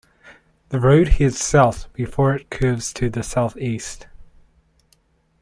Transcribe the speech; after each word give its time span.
The 0.69 0.79
road 0.79 1.09
heads 1.19 1.37
south 1.39 1.93
before 1.93 2.33
it 2.33 2.49
curves 2.49 2.91
to 2.93 3.07
the 3.07 3.21
southeast. 3.21 4.07